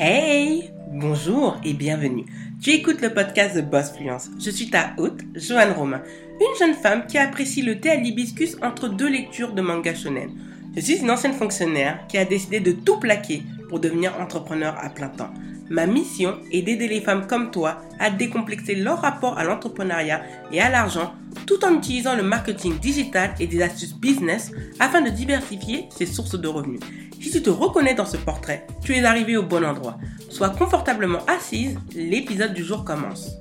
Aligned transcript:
Hey 0.00 0.70
Bonjour 0.92 1.56
et 1.64 1.72
bienvenue. 1.72 2.24
Tu 2.62 2.70
écoutes 2.70 3.02
le 3.02 3.12
podcast 3.12 3.56
de 3.56 3.62
Boss 3.62 3.90
Fluence. 3.90 4.30
Je 4.38 4.48
suis 4.48 4.70
ta 4.70 4.92
hôte, 4.96 5.22
Joanne 5.34 5.72
Romain, 5.72 6.02
une 6.40 6.56
jeune 6.56 6.76
femme 6.76 7.04
qui 7.08 7.18
apprécie 7.18 7.62
le 7.62 7.80
thé 7.80 7.90
à 7.90 7.96
l'hibiscus 7.96 8.56
entre 8.62 8.88
deux 8.88 9.08
lectures 9.08 9.54
de 9.54 9.60
manga 9.60 9.92
shonen. 9.96 10.30
Je 10.76 10.82
suis 10.82 10.98
une 10.98 11.10
ancienne 11.10 11.32
fonctionnaire 11.32 12.06
qui 12.06 12.16
a 12.16 12.24
décidé 12.24 12.60
de 12.60 12.70
tout 12.70 13.00
plaquer 13.00 13.42
pour 13.68 13.80
devenir 13.80 14.14
entrepreneur 14.20 14.76
à 14.80 14.88
plein 14.88 15.08
temps. 15.08 15.34
Ma 15.70 15.86
mission 15.86 16.38
est 16.50 16.62
d'aider 16.62 16.88
les 16.88 17.00
femmes 17.00 17.26
comme 17.26 17.50
toi 17.50 17.82
à 17.98 18.10
décomplexer 18.10 18.74
leur 18.74 19.00
rapport 19.00 19.38
à 19.38 19.44
l'entrepreneuriat 19.44 20.22
et 20.52 20.60
à 20.60 20.70
l'argent 20.70 21.14
tout 21.46 21.64
en 21.64 21.74
utilisant 21.76 22.16
le 22.16 22.22
marketing 22.22 22.78
digital 22.78 23.34
et 23.38 23.46
des 23.46 23.62
astuces 23.62 23.94
business 23.94 24.52
afin 24.80 25.00
de 25.00 25.10
diversifier 25.10 25.88
ses 25.90 26.06
sources 26.06 26.38
de 26.38 26.48
revenus. 26.48 26.80
Si 27.20 27.30
tu 27.30 27.42
te 27.42 27.50
reconnais 27.50 27.94
dans 27.94 28.06
ce 28.06 28.16
portrait, 28.16 28.66
tu 28.82 28.94
es 28.94 29.04
arrivé 29.04 29.36
au 29.36 29.42
bon 29.42 29.64
endroit. 29.64 29.98
Sois 30.30 30.50
confortablement 30.50 31.20
assise, 31.26 31.76
l'épisode 31.94 32.54
du 32.54 32.64
jour 32.64 32.84
commence. 32.84 33.32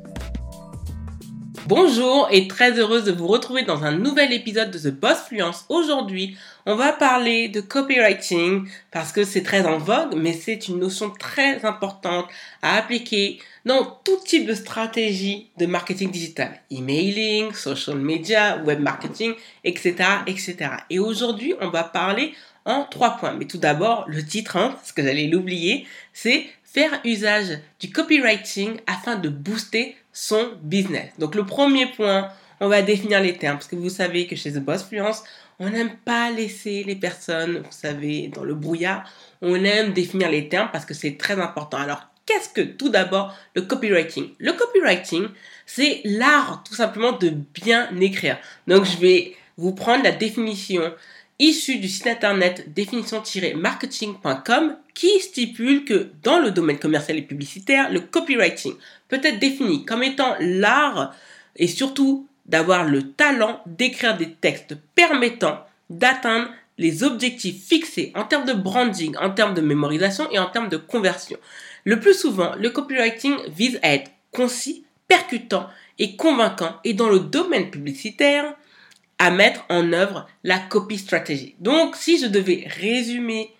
Bonjour 1.68 2.30
et 2.32 2.48
très 2.48 2.80
heureuse 2.80 3.04
de 3.04 3.12
vous 3.12 3.28
retrouver 3.28 3.64
dans 3.64 3.84
un 3.84 3.92
nouvel 3.92 4.32
épisode 4.32 4.72
de 4.72 4.80
The 4.80 4.94
Boss 4.94 5.18
Fluence. 5.28 5.66
Aujourd'hui, 5.68 6.38
on 6.66 6.78
va 6.78 6.94
parler 6.94 7.50
de 7.50 7.60
copywriting 7.60 8.70
parce 8.90 9.12
que 9.12 9.26
c'est 9.26 9.44
très 9.44 9.66
en 9.66 9.78
vogue, 9.78 10.16
mais 10.16 10.32
c'est 10.32 10.70
une 10.70 10.80
notion 10.80 11.10
très 11.10 11.66
importante 11.66 12.28
à 12.62 12.78
appliquer 12.78 13.40
dans 13.66 13.84
tout 14.06 14.18
type 14.24 14.46
de 14.46 14.54
stratégie 14.54 15.50
de 15.58 15.66
marketing 15.66 16.10
digital. 16.10 16.58
Emailing, 16.72 17.52
social 17.52 17.98
media, 17.98 18.64
web 18.64 18.80
marketing, 18.80 19.34
etc., 19.66 19.96
etc. 20.26 20.56
Et 20.90 21.00
aujourd'hui, 21.00 21.54
on 21.60 21.68
va 21.68 21.84
parler 21.84 22.34
en 22.64 22.86
trois 22.86 23.18
points. 23.18 23.34
Mais 23.34 23.46
tout 23.46 23.58
d'abord, 23.58 24.06
le 24.08 24.26
titre, 24.26 24.56
hein, 24.56 24.70
parce 24.70 24.94
que 24.94 25.04
j'allais 25.04 25.28
l'oublier, 25.28 25.86
c'est 26.14 26.46
faire 26.64 27.02
usage 27.04 27.60
du 27.82 27.90
copywriting 27.90 28.78
afin 28.88 29.18
de 29.18 29.28
booster 29.28 29.98
son 30.20 30.54
business. 30.64 31.12
Donc 31.20 31.36
le 31.36 31.46
premier 31.46 31.86
point, 31.86 32.30
on 32.60 32.68
va 32.68 32.82
définir 32.82 33.22
les 33.22 33.38
termes, 33.38 33.58
parce 33.58 33.68
que 33.68 33.76
vous 33.76 33.92
savez 33.92 34.26
que 34.26 34.36
chez 34.36 34.52
The 34.52 34.58
Boss 34.58 34.84
Fluence, 34.84 35.24
on 35.60 35.70
n'aime 35.70 35.96
pas 36.06 36.32
laisser 36.32 36.84
les 36.84 36.96
personnes, 36.96 37.60
vous 37.60 37.72
savez, 37.72 38.28
dans 38.30 38.44
le 38.44 38.56
brouillard. 38.56 39.08
On 39.44 39.64
aime 39.64 39.94
définir 39.94 40.32
les 40.32 40.50
termes 40.50 40.70
parce 40.74 40.86
que 40.86 40.96
c'est 40.96 41.18
très 41.18 41.40
important. 41.40 41.78
Alors, 41.78 42.02
qu'est-ce 42.26 42.50
que 42.50 42.62
tout 42.62 42.90
d'abord 42.90 43.36
le 43.54 43.62
copywriting? 43.62 44.32
Le 44.40 44.54
copywriting, 44.54 45.28
c'est 45.68 46.02
l'art 46.04 46.64
tout 46.68 46.74
simplement 46.74 47.12
de 47.12 47.30
bien 47.30 47.88
écrire. 48.02 48.40
Donc, 48.66 48.86
je 48.86 48.98
vais 48.98 49.36
vous 49.58 49.76
prendre 49.76 50.04
la 50.04 50.12
définition 50.12 50.94
issue 51.40 51.78
du 51.78 51.88
site 51.88 52.08
internet 52.08 52.74
définition-marketing.com 52.74 54.76
qui 54.94 55.20
stipule 55.20 55.86
que 55.86 56.10
dans 56.24 56.40
le 56.40 56.52
domaine 56.52 56.80
commercial 56.80 57.18
et 57.18 57.22
publicitaire, 57.22 57.92
le 57.92 58.00
copywriting 58.00 58.74
peut 59.08 59.22
être 59.24 59.40
défini 59.40 59.86
comme 59.86 60.04
étant 60.04 60.36
l'art 60.40 61.16
et 61.56 61.68
surtout 61.68 62.28
d'avoir 62.46 62.86
le 62.86 63.12
talent 63.12 63.62
d'écrire 63.66 64.18
des 64.18 64.34
textes 64.34 64.76
permettant 64.96 65.66
d'atteindre 65.90 66.50
les 66.78 67.04
objectifs 67.04 67.68
fixés 67.68 68.12
en 68.16 68.24
termes 68.24 68.46
de 68.46 68.54
branding, 68.54 69.16
en 69.18 69.32
termes 69.32 69.54
de 69.54 69.62
mémorisation 69.62 70.30
et 70.32 70.40
en 70.40 70.48
termes 70.48 70.70
de 70.70 70.78
conversion. 70.78 71.38
Le 71.84 72.00
plus 72.00 72.14
souvent, 72.14 72.56
le 72.56 72.70
copywriting 72.70 73.36
vise 73.50 73.80
à 73.82 73.94
être 73.94 74.12
concis, 74.32 74.86
percutant 75.08 75.68
et 76.00 76.16
convaincant 76.16 76.78
et 76.84 76.94
dans 76.94 77.10
le 77.10 77.20
domaine 77.20 77.72
publicitaire, 77.72 78.56
à 79.20 79.32
mettre 79.32 79.66
en 79.70 79.94
œuvre 79.94 80.28
la 80.44 80.60
copy 80.60 80.98
stratégie. 80.98 81.56
Donc, 81.60 81.96
si 81.96 82.20
je 82.20 82.28
devais 82.28 82.68
résumer 82.68 83.52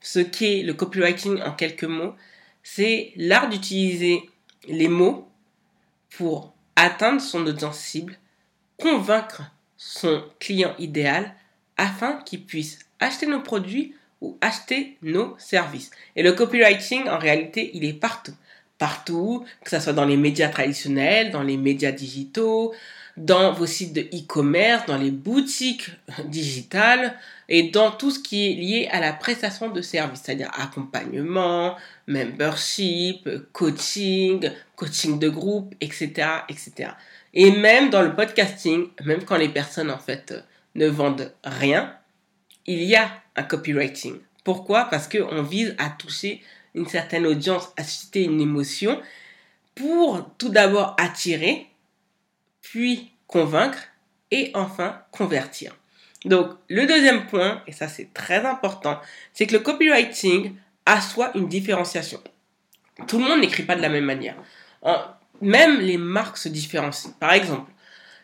ce 0.00 0.18
qu'est 0.18 0.62
le 0.62 0.74
copywriting 0.74 1.40
en 1.42 1.52
quelques 1.52 1.84
mots, 1.84 2.14
c'est 2.62 3.12
l'art 3.16 3.48
d'utiliser 3.48 4.28
les 4.68 4.88
mots 4.88 5.28
pour 6.10 6.52
atteindre 6.76 7.20
son 7.20 7.46
audience 7.46 7.78
cible, 7.78 8.18
convaincre 8.76 9.42
son 9.76 10.22
client 10.38 10.74
idéal 10.78 11.34
afin 11.76 12.20
qu'il 12.24 12.44
puisse 12.44 12.80
acheter 13.00 13.26
nos 13.26 13.40
produits 13.40 13.94
ou 14.20 14.36
acheter 14.40 14.98
nos 15.02 15.36
services. 15.38 15.90
Et 16.16 16.22
le 16.22 16.32
copywriting, 16.32 17.08
en 17.08 17.18
réalité, 17.18 17.70
il 17.74 17.84
est 17.84 17.94
partout. 17.94 18.34
Partout, 18.78 19.44
que 19.64 19.70
ce 19.70 19.80
soit 19.80 19.92
dans 19.92 20.04
les 20.04 20.16
médias 20.16 20.48
traditionnels, 20.48 21.30
dans 21.30 21.42
les 21.42 21.56
médias 21.56 21.92
digitaux, 21.92 22.74
dans 23.18 23.52
vos 23.52 23.66
sites 23.66 23.92
de 23.92 24.02
e-commerce, 24.02 24.86
dans 24.86 24.96
les 24.96 25.10
boutiques 25.10 25.90
digitales 26.26 27.16
et 27.48 27.70
dans 27.70 27.90
tout 27.90 28.10
ce 28.10 28.18
qui 28.18 28.50
est 28.50 28.54
lié 28.54 28.88
à 28.90 29.00
la 29.00 29.12
prestation 29.12 29.70
de 29.70 29.82
services, 29.82 30.20
c'est-à-dire 30.24 30.50
accompagnement, 30.58 31.76
membership, 32.06 33.28
coaching, 33.52 34.50
coaching 34.76 35.18
de 35.18 35.28
groupe, 35.28 35.74
etc., 35.80 36.28
etc. 36.48 36.90
Et 37.34 37.50
même 37.50 37.90
dans 37.90 38.02
le 38.02 38.14
podcasting, 38.14 38.88
même 39.04 39.24
quand 39.24 39.36
les 39.36 39.48
personnes 39.48 39.90
en 39.90 39.98
fait 39.98 40.34
ne 40.74 40.86
vendent 40.86 41.32
rien, 41.44 41.94
il 42.66 42.82
y 42.82 42.96
a 42.96 43.10
un 43.36 43.42
copywriting. 43.42 44.16
Pourquoi? 44.44 44.84
Parce 44.84 45.08
qu'on 45.08 45.42
vise 45.42 45.74
à 45.78 45.90
toucher 45.90 46.42
une 46.74 46.86
certaine 46.86 47.26
audience, 47.26 47.70
à 47.76 47.84
susciter 47.84 48.24
une 48.24 48.40
émotion 48.40 49.00
pour 49.74 50.28
tout 50.38 50.48
d'abord 50.48 50.96
attirer 50.98 51.68
puis 52.70 53.12
convaincre 53.26 53.78
et 54.30 54.50
enfin 54.54 55.02
convertir. 55.10 55.74
Donc 56.24 56.50
le 56.68 56.86
deuxième 56.86 57.26
point, 57.26 57.62
et 57.66 57.72
ça 57.72 57.88
c'est 57.88 58.12
très 58.12 58.44
important, 58.44 59.00
c'est 59.32 59.46
que 59.46 59.54
le 59.54 59.60
copywriting 59.60 60.54
assoit 60.84 61.30
une 61.34 61.48
différenciation. 61.48 62.20
Tout 63.06 63.18
le 63.18 63.24
monde 63.24 63.40
n'écrit 63.40 63.62
pas 63.62 63.76
de 63.76 63.82
la 63.82 63.88
même 63.88 64.04
manière. 64.04 64.36
même 65.40 65.80
les 65.80 65.96
marques 65.96 66.36
se 66.36 66.48
différencient. 66.48 67.12
Par 67.20 67.32
exemple, 67.32 67.70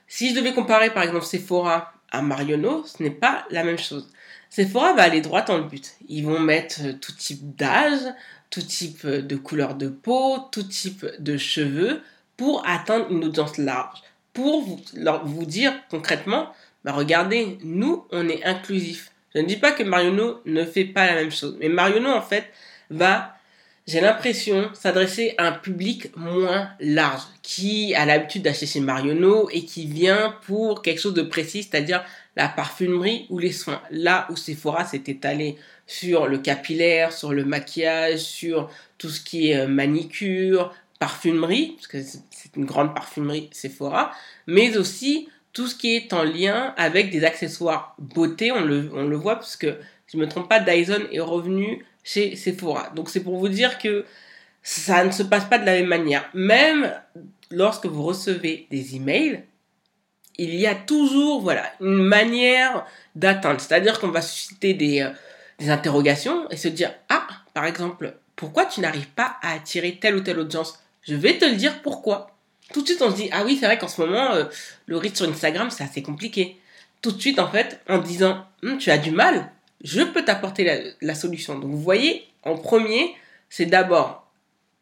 si 0.09 0.31
je 0.31 0.34
devais 0.34 0.53
comparer 0.53 0.93
par 0.93 1.04
exemple 1.04 1.25
Sephora 1.25 1.94
à 2.10 2.21
Marionneau, 2.21 2.84
ce 2.84 3.03
n'est 3.03 3.10
pas 3.10 3.47
la 3.50 3.65
même 3.65 3.78
chose. 3.78 4.12
Sephora 4.50 4.93
va 4.93 5.03
aller 5.04 5.21
droit 5.21 5.43
dans 5.43 5.56
le 5.56 5.65
but. 5.65 5.94
Ils 6.09 6.25
vont 6.25 6.38
mettre 6.38 6.83
tout 7.00 7.12
type 7.12 7.56
d'âge, 7.56 8.00
tout 8.50 8.62
type 8.62 9.06
de 9.06 9.37
couleur 9.37 9.75
de 9.75 9.88
peau, 9.88 10.38
tout 10.53 10.65
type 10.65 11.06
de 11.19 11.38
cheveux 11.38 12.03
pour 12.37 12.66
atteindre 12.66 13.10
une 13.10 13.25
audience 13.25 13.56
large 13.59 14.03
pour 14.34 14.62
vous, 14.62 15.47
dire 15.47 15.72
concrètement, 15.89 16.53
bah 16.84 16.93
regardez, 16.93 17.59
nous, 17.62 18.05
on 18.11 18.28
est 18.28 18.45
inclusif. 18.45 19.12
Je 19.34 19.41
ne 19.41 19.47
dis 19.47 19.56
pas 19.56 19.72
que 19.72 19.83
Marionneau 19.83 20.41
ne 20.45 20.65
fait 20.65 20.84
pas 20.84 21.06
la 21.06 21.15
même 21.15 21.33
chose, 21.33 21.56
mais 21.61 21.69
Marionneau, 21.69 22.11
en 22.11 22.21
fait, 22.21 22.45
va, 22.91 23.37
j'ai 23.87 24.00
l'impression, 24.00 24.71
s'adresser 24.75 25.34
à 25.39 25.47
un 25.47 25.53
public 25.53 26.15
moins 26.17 26.69
large, 26.81 27.22
qui 27.43 27.95
a 27.95 28.05
l'habitude 28.05 28.43
d'acheter 28.43 28.67
chez 28.67 28.81
Marionneau 28.81 29.49
et 29.50 29.65
qui 29.65 29.87
vient 29.87 30.37
pour 30.47 30.83
quelque 30.83 31.01
chose 31.01 31.15
de 31.15 31.22
précis, 31.22 31.62
c'est-à-dire 31.62 32.05
la 32.37 32.49
parfumerie 32.49 33.27
ou 33.31 33.39
les 33.39 33.53
soins. 33.53 33.81
Là 33.91 34.27
où 34.31 34.37
Sephora 34.37 34.84
s'est 34.84 35.05
étalé 35.06 35.56
sur 35.87 36.27
le 36.27 36.39
capillaire, 36.39 37.12
sur 37.12 37.33
le 37.33 37.45
maquillage, 37.45 38.21
sur 38.21 38.71
tout 38.99 39.11
ce 39.11 39.21
qui 39.21 39.51
est 39.51 39.59
euh, 39.59 39.66
manicure, 39.66 40.75
parfumerie, 40.99 41.72
parce 41.77 41.87
que 41.87 42.03
c'est 42.03 42.56
une 42.56 42.65
grande 42.65 42.94
parfumerie 42.94 43.50
Sephora, 43.53 44.12
mais 44.47 44.77
aussi 44.77 45.28
tout 45.53 45.66
ce 45.66 45.75
qui 45.75 45.94
est 45.94 46.12
en 46.12 46.25
lien 46.25 46.75
avec 46.77 47.10
des 47.10 47.25
accessoires 47.25 47.94
beauté. 47.99 48.53
On 48.53 48.62
le, 48.62 48.91
on 48.94 49.04
le 49.04 49.16
voit 49.16 49.37
parce 49.37 49.56
que, 49.56 49.78
si 50.06 50.16
je 50.16 50.19
ne 50.19 50.25
me 50.25 50.28
trompe 50.28 50.49
pas, 50.49 50.60
Dyson 50.60 51.03
est 51.12 51.21
revenu 51.21 51.84
chez 52.03 52.37
Sephora. 52.37 52.91
Donc 52.94 53.09
c'est 53.09 53.22
pour 53.22 53.38
vous 53.38 53.49
dire 53.49 53.78
que 53.78 54.04
ça 54.62 55.04
ne 55.04 55.10
se 55.10 55.22
passe 55.22 55.44
pas 55.44 55.59
de 55.59 55.65
la 55.65 55.72
même 55.72 55.87
manière. 55.87 56.28
Même 56.34 56.93
lorsque 57.50 57.87
vous 57.87 58.03
recevez 58.03 58.66
des 58.71 58.97
emails, 58.97 59.44
il 60.37 60.54
y 60.54 60.66
a 60.66 60.75
toujours 60.75 61.41
voilà, 61.41 61.71
une 61.81 62.03
manière 62.03 62.84
d'atteindre. 63.15 63.60
C'est-à-dire 63.60 64.00
qu'on 64.00 64.09
va 64.09 64.22
susciter 64.22 64.75
des, 64.75 65.03
euh, 65.03 65.10
des 65.59 65.71
interrogations 65.71 66.50
et 66.50 66.56
se 66.56 66.69
dire 66.69 66.93
Ah, 67.09 67.27
par 67.53 67.66
exemple, 67.66 68.16
pourquoi 68.34 68.66
tu 68.66 68.81
n'arrives 68.81 69.10
pas 69.10 69.36
à 69.42 69.53
attirer 69.53 69.98
telle 70.01 70.16
ou 70.16 70.21
telle 70.21 70.41
audience? 70.41 70.84
Je 71.04 71.15
vais 71.15 71.39
te 71.39 71.45
le 71.45 71.56
dire 71.56 71.83
pourquoi. 71.83 72.30
Tout 72.72 72.83
de 72.83 72.86
suite, 72.86 73.03
on 73.03 73.10
se 73.10 73.16
dit, 73.16 73.28
ah 73.30 73.45
oui, 73.45 73.56
c'est 73.59 73.66
vrai 73.66 73.78
qu'en 73.78 73.89
ce 73.89 74.01
moment, 74.01 74.33
euh, 74.33 74.45
le 74.86 74.97
rythme 74.97 75.16
sur 75.16 75.28
Instagram, 75.28 75.71
c'est 75.71 75.84
assez 75.84 76.03
compliqué. 76.03 76.56
Tout 77.03 77.12
de 77.12 77.21
suite, 77.21 77.39
en 77.39 77.51
fait, 77.51 77.80
en 77.89 77.98
disant, 77.98 78.47
hum, 78.62 78.78
tu 78.78 78.91
as 78.91 78.98
du 78.98 79.10
mal, 79.10 79.51
je 79.83 80.01
peux 80.01 80.24
t'apporter 80.24 80.95
la, 81.01 81.15
solution. 81.15 81.59
Donc, 81.59 81.71
vous 81.71 81.80
voyez, 81.80 82.27
en 82.42 82.56
premier, 82.56 83.15
c'est 83.51 83.66
d'abord 83.66 84.27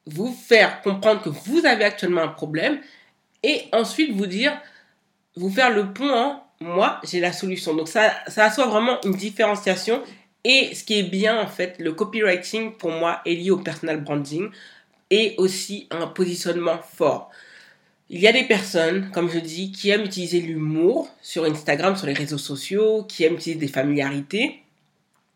vous 0.07 0.33
faire 0.33 0.81
comprendre 0.83 1.23
que 1.23 1.29
vous 1.29 1.67
avez 1.67 1.85
actuellement 1.85 2.23
un 2.23 2.29
problème 2.29 2.79
et 3.43 3.65
ensuite 3.73 4.15
vous 4.15 4.27
dire, 4.27 4.57
vous 5.37 5.51
faire 5.51 5.71
le 5.71 5.93
pont 5.93 6.11
en, 6.11 6.47
moi, 6.61 7.01
j'ai 7.03 7.19
la 7.19 7.33
solution. 7.33 7.75
Donc, 7.75 7.89
ça, 7.89 8.13
ça 8.29 8.45
assoit 8.45 8.67
vraiment 8.67 9.01
une 9.05 9.17
différenciation. 9.17 10.03
Et 10.45 10.75
ce 10.75 10.85
qui 10.85 10.99
est 10.99 11.05
bien, 11.05 11.41
en 11.41 11.49
fait, 11.49 11.77
le 11.81 11.93
copywriting, 11.93 12.73
pour 12.73 12.93
moi, 12.93 13.21
est 13.27 13.35
lié 13.35 13.51
au 13.51 13.59
personal 13.59 14.01
branding 14.03 14.51
et 15.13 15.35
aussi 15.37 15.87
un 15.91 16.07
positionnement 16.07 16.79
fort. 16.79 17.31
Il 18.09 18.19
y 18.19 18.27
a 18.27 18.33
des 18.33 18.45
personnes, 18.45 19.11
comme 19.13 19.31
je 19.31 19.39
dis, 19.39 19.71
qui 19.71 19.91
aiment 19.91 20.07
utiliser 20.07 20.41
l'humour 20.41 21.11
sur 21.21 21.45
Instagram, 21.45 21.97
sur 21.97 22.07
les 22.07 22.15
réseaux 22.15 22.39
sociaux, 22.39 23.05
qui 23.05 23.25
aiment 23.25 23.35
utiliser 23.35 23.61
des 23.61 23.69
familiarités. 23.69 24.63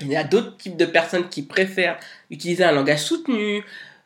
Il 0.00 0.08
y 0.08 0.16
a 0.16 0.24
d'autres 0.24 0.56
types 0.56 0.78
de 0.78 0.86
personnes 0.86 1.28
qui 1.28 1.42
préfèrent 1.42 1.98
utiliser 2.30 2.64
un 2.64 2.72
langage 2.72 3.02
soutenu, 3.02 3.62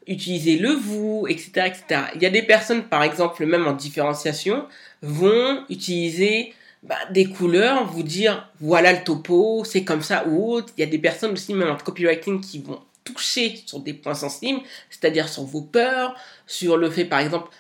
utiliser 0.09 0.57
le 0.57 0.73
vous, 0.73 1.27
etc., 1.29 1.51
etc. 1.67 2.03
Il 2.17 2.23
y 2.23 2.27
a 2.27 2.31
des 2.31 2.43
personnes, 2.43 2.83
par 2.83 3.05
exemple, 3.05 3.47
même 3.47 3.69
en 3.69 3.73
différenciation, 3.73 4.67
vont 5.03 5.65
utiliser 5.69 6.53
bah, 6.83 6.99
des 7.13 7.27
couleurs, 7.27 7.87
vous 7.87 8.03
dire 8.03 8.51
voilà 8.61 8.93
le 8.93 9.05
topo, 9.05 9.63
c'est 9.65 9.85
comme 9.85 10.03
ça 10.03 10.27
ou 10.27 10.53
autre. 10.53 10.73
Il 10.77 10.81
y 10.81 10.85
a 10.85 10.91
des 10.91 10.99
personnes 10.99 11.33
aussi, 11.33 11.55
même 11.55 11.71
en 11.71 11.77
copywriting, 11.77 12.41
qui 12.41 12.61
vont 12.61 12.81
toucher 13.05 13.63
sur 13.67 13.81
des 13.81 13.95
points 13.95 14.15
sensibles, 14.15 14.61
c'est-à-dire 14.91 15.29
sur 15.29 15.45
vos 15.45 15.63
peurs, 15.63 16.15
sur 16.47 16.77
le 16.77 16.91
fait, 16.91 17.05
par 17.05 17.21
exemple, 17.21 17.51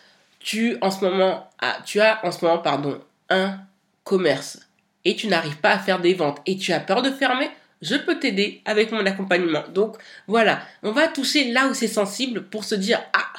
moment, 1.02 1.50
tu 1.84 2.00
as 2.00 2.24
en 2.24 2.32
ce 2.32 2.44
moment, 2.44 2.58
pardon, 2.58 3.00
un 3.28 3.58
commerce 4.04 4.58
et 5.04 5.16
tu 5.16 5.28
n'arrives 5.28 5.58
pas 5.58 5.72
à 5.72 5.78
faire 5.78 6.00
des 6.00 6.14
ventes 6.14 6.40
et 6.46 6.56
tu 6.56 6.72
as 6.72 6.80
peur 6.80 7.02
de 7.02 7.10
fermer, 7.10 7.50
je 7.82 7.96
peux 7.96 8.18
t'aider 8.18 8.60
avec 8.64 8.92
mon 8.92 9.04
accompagnement. 9.06 9.64
Donc 9.72 9.96
voilà, 10.26 10.60
on 10.82 10.92
va 10.92 11.08
toucher 11.08 11.52
là 11.52 11.68
où 11.68 11.74
c'est 11.74 11.88
sensible 11.88 12.44
pour 12.44 12.64
se 12.64 12.74
dire 12.74 13.00
ah, 13.12 13.32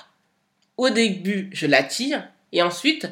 au 0.77 0.89
début 0.89 1.49
je 1.53 1.67
l'attire 1.67 2.27
et 2.51 2.61
ensuite 2.61 3.07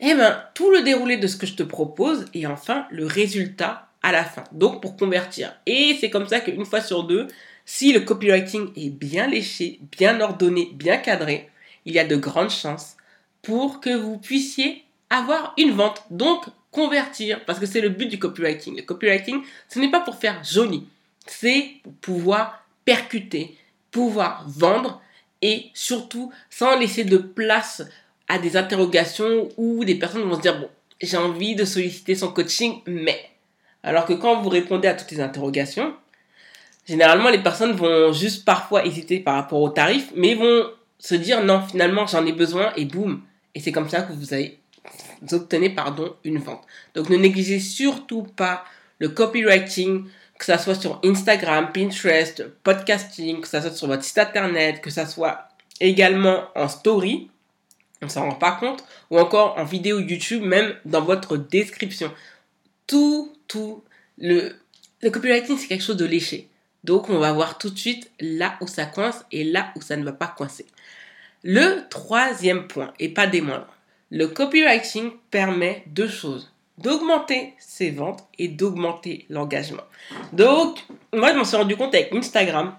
eh 0.00 0.14
ben 0.14 0.42
tout 0.54 0.70
le 0.70 0.82
déroulé 0.82 1.16
de 1.16 1.26
ce 1.26 1.36
que 1.36 1.46
je 1.46 1.54
te 1.54 1.62
propose 1.62 2.26
et 2.34 2.46
enfin 2.46 2.86
le 2.90 3.06
résultat 3.06 3.88
à 4.02 4.12
la 4.12 4.24
fin. 4.24 4.44
Donc 4.52 4.82
pour 4.82 4.96
convertir. 4.96 5.54
Et 5.64 5.96
c'est 5.98 6.10
comme 6.10 6.28
ça 6.28 6.40
qu'une 6.40 6.66
fois 6.66 6.82
sur 6.82 7.04
deux, 7.04 7.28
si 7.64 7.92
le 7.92 8.00
copywriting 8.00 8.70
est 8.76 8.90
bien 8.90 9.26
léché, 9.26 9.80
bien 9.96 10.20
ordonné, 10.20 10.70
bien 10.74 10.98
cadré, 10.98 11.48
il 11.84 11.94
y 11.94 11.98
a 11.98 12.04
de 12.04 12.16
grandes 12.16 12.50
chances 12.50 12.96
pour 13.42 13.80
que 13.80 13.94
vous 13.94 14.18
puissiez 14.18 14.84
avoir 15.10 15.54
une 15.58 15.72
vente. 15.72 16.04
Donc 16.10 16.44
convertir, 16.70 17.44
parce 17.44 17.58
que 17.58 17.66
c'est 17.66 17.80
le 17.80 17.88
but 17.88 18.06
du 18.06 18.18
copywriting. 18.18 18.76
Le 18.76 18.82
copywriting, 18.82 19.42
ce 19.68 19.78
n'est 19.78 19.90
pas 19.90 20.00
pour 20.00 20.16
faire 20.16 20.42
joli, 20.42 20.86
c'est 21.26 21.70
pour 21.82 21.92
pouvoir 21.94 22.66
percuter, 22.84 23.56
pouvoir 23.90 24.44
vendre 24.48 25.00
et 25.40 25.70
surtout 25.72 26.32
sans 26.50 26.78
laisser 26.78 27.04
de 27.04 27.18
place 27.18 27.82
à 28.28 28.38
des 28.38 28.56
interrogations 28.56 29.48
où 29.56 29.84
des 29.84 29.94
personnes 29.94 30.22
vont 30.22 30.36
se 30.36 30.40
dire, 30.40 30.58
bon, 30.58 30.68
j'ai 31.00 31.16
envie 31.16 31.54
de 31.54 31.64
solliciter 31.64 32.14
son 32.14 32.32
coaching, 32.32 32.80
mais... 32.86 33.30
Alors 33.82 34.06
que 34.06 34.14
quand 34.14 34.40
vous 34.40 34.48
répondez 34.48 34.88
à 34.88 34.94
toutes 34.94 35.10
les 35.10 35.20
interrogations, 35.20 35.94
généralement 36.86 37.30
les 37.30 37.42
personnes 37.42 37.72
vont 37.72 38.12
juste 38.12 38.44
parfois 38.44 38.84
hésiter 38.86 39.20
par 39.20 39.34
rapport 39.34 39.60
au 39.60 39.68
tarif, 39.68 40.10
mais 40.14 40.34
vont 40.34 40.66
se 40.98 41.14
dire 41.14 41.44
non, 41.44 41.62
finalement 41.62 42.06
j'en 42.06 42.24
ai 42.26 42.32
besoin 42.32 42.72
et 42.76 42.84
boum. 42.84 43.22
Et 43.54 43.60
c'est 43.60 43.72
comme 43.72 43.88
ça 43.88 44.02
que 44.02 44.12
vous 44.12 44.32
avez 44.32 44.58
vous 45.22 45.34
obtenez 45.34 45.70
pardon, 45.70 46.14
une 46.24 46.38
vente. 46.38 46.62
Donc 46.94 47.08
ne 47.08 47.16
négligez 47.16 47.60
surtout 47.60 48.22
pas 48.22 48.64
le 48.98 49.08
copywriting, 49.08 50.04
que 50.38 50.44
ça 50.44 50.58
soit 50.58 50.74
sur 50.74 51.00
Instagram, 51.04 51.70
Pinterest, 51.72 52.46
podcasting, 52.62 53.40
que 53.40 53.48
ça 53.48 53.60
soit 53.60 53.70
sur 53.70 53.86
votre 53.86 54.04
site 54.04 54.18
internet, 54.18 54.80
que 54.80 54.90
ça 54.90 55.06
soit 55.06 55.48
également 55.80 56.44
en 56.54 56.68
story, 56.68 57.30
on 58.02 58.08
s'en 58.08 58.28
rend 58.28 58.34
pas 58.34 58.52
compte, 58.52 58.84
ou 59.10 59.18
encore 59.18 59.56
en 59.58 59.64
vidéo 59.64 60.00
YouTube, 60.00 60.42
même 60.42 60.74
dans 60.84 61.02
votre 61.02 61.36
description. 61.36 62.12
Tout, 62.86 63.32
tout, 63.48 63.82
le, 64.18 64.52
le 65.00 65.10
copywriting, 65.10 65.56
c'est 65.56 65.68
quelque 65.68 65.84
chose 65.84 65.96
de 65.96 66.04
léché. 66.04 66.48
Donc, 66.84 67.08
on 67.08 67.18
va 67.18 67.32
voir 67.32 67.56
tout 67.58 67.70
de 67.70 67.78
suite 67.78 68.10
là 68.20 68.56
où 68.60 68.66
ça 68.66 68.84
coince 68.84 69.24
et 69.32 69.42
là 69.42 69.72
où 69.74 69.80
ça 69.80 69.96
ne 69.96 70.04
va 70.04 70.12
pas 70.12 70.28
coincer. 70.28 70.66
Le 71.42 71.88
troisième 71.88 72.68
point, 72.68 72.92
et 72.98 73.08
pas 73.08 73.26
des 73.26 73.40
moindres, 73.40 73.74
le 74.10 74.28
copywriting 74.28 75.12
permet 75.30 75.82
deux 75.86 76.08
choses. 76.08 76.52
D'augmenter 76.76 77.54
ses 77.58 77.90
ventes 77.90 78.24
et 78.38 78.48
d'augmenter 78.48 79.26
l'engagement. 79.30 79.84
Donc, 80.32 80.78
moi, 81.12 81.32
je 81.32 81.38
m'en 81.38 81.44
suis 81.44 81.56
rendu 81.56 81.76
compte 81.76 81.94
avec 81.94 82.12
Instagram 82.12 82.76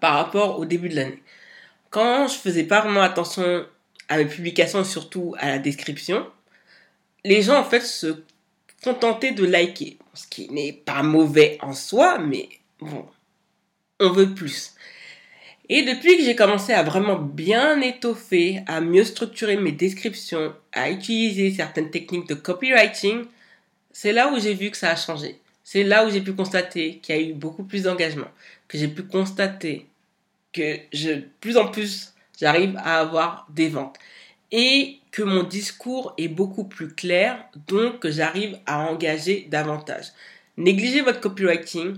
par 0.00 0.14
rapport 0.14 0.58
au 0.58 0.64
début 0.64 0.88
de 0.88 0.96
l'année. 0.96 1.22
Quand 1.90 2.26
je 2.26 2.34
faisais 2.34 2.64
pas 2.64 2.80
vraiment 2.80 3.02
attention 3.02 3.66
à 4.08 4.16
mes 4.16 4.24
publications 4.24 4.82
surtout 4.82 5.34
à 5.38 5.48
la 5.48 5.58
description, 5.58 6.26
les 7.24 7.42
gens, 7.42 7.58
en 7.58 7.64
fait, 7.64 7.82
se 7.82 8.24
contentaient 8.82 9.32
de 9.32 9.44
liker. 9.44 9.98
Ce 10.14 10.26
qui 10.26 10.50
n'est 10.50 10.72
pas 10.72 11.02
mauvais 11.02 11.58
en 11.62 11.72
soi, 11.72 12.18
mais 12.18 12.48
bon, 12.82 13.06
on 14.00 14.10
veut 14.10 14.34
plus. 14.34 14.74
Et 15.68 15.82
depuis 15.82 16.16
que 16.16 16.24
j'ai 16.24 16.36
commencé 16.36 16.72
à 16.72 16.82
vraiment 16.82 17.18
bien 17.18 17.80
étoffer, 17.80 18.62
à 18.66 18.80
mieux 18.80 19.04
structurer 19.04 19.56
mes 19.56 19.72
descriptions, 19.72 20.54
à 20.72 20.90
utiliser 20.90 21.52
certaines 21.52 21.90
techniques 21.90 22.28
de 22.28 22.34
copywriting, 22.34 23.24
c'est 23.92 24.12
là 24.12 24.32
où 24.32 24.38
j'ai 24.38 24.54
vu 24.54 24.70
que 24.70 24.76
ça 24.76 24.90
a 24.90 24.96
changé. 24.96 25.40
C'est 25.64 25.84
là 25.84 26.04
où 26.04 26.10
j'ai 26.10 26.20
pu 26.20 26.32
constater 26.32 26.98
qu'il 26.98 27.14
y 27.14 27.18
a 27.18 27.22
eu 27.22 27.32
beaucoup 27.32 27.64
plus 27.64 27.84
d'engagement, 27.84 28.28
que 28.68 28.76
j'ai 28.76 28.88
pu 28.88 29.04
constater 29.04 29.86
que 30.52 30.78
je, 30.92 31.20
plus 31.40 31.56
en 31.56 31.68
plus, 31.68 32.12
j'arrive 32.38 32.76
à 32.78 33.00
avoir 33.00 33.46
des 33.50 33.68
ventes 33.68 33.96
et 34.50 34.98
que 35.10 35.22
mon 35.22 35.42
discours 35.42 36.14
est 36.18 36.28
beaucoup 36.28 36.64
plus 36.64 36.88
clair, 36.88 37.44
donc 37.66 38.00
que 38.00 38.10
j'arrive 38.10 38.58
à 38.66 38.80
engager 38.90 39.46
davantage. 39.50 40.12
Négliger 40.58 41.00
votre 41.00 41.20
copywriting, 41.20 41.96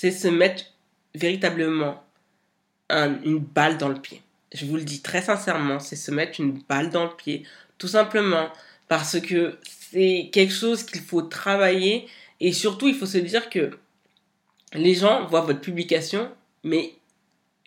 c'est 0.00 0.12
se 0.12 0.28
mettre 0.28 0.64
véritablement 1.14 2.02
une 2.88 3.38
balle 3.38 3.76
dans 3.76 3.90
le 3.90 4.00
pied. 4.00 4.22
Je 4.50 4.64
vous 4.64 4.76
le 4.76 4.82
dis 4.82 5.02
très 5.02 5.20
sincèrement, 5.20 5.78
c'est 5.78 5.94
se 5.94 6.10
mettre 6.10 6.40
une 6.40 6.62
balle 6.66 6.88
dans 6.88 7.04
le 7.04 7.14
pied, 7.14 7.42
tout 7.76 7.86
simplement 7.86 8.48
parce 8.88 9.20
que 9.20 9.58
c'est 9.68 10.30
quelque 10.32 10.54
chose 10.54 10.84
qu'il 10.84 11.02
faut 11.02 11.20
travailler 11.20 12.08
et 12.40 12.54
surtout 12.54 12.88
il 12.88 12.94
faut 12.94 13.04
se 13.04 13.18
dire 13.18 13.50
que 13.50 13.76
les 14.72 14.94
gens 14.94 15.26
voient 15.26 15.42
votre 15.42 15.60
publication, 15.60 16.30
mais 16.64 16.94